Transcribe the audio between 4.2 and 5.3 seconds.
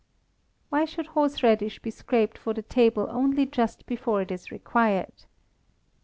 it is required?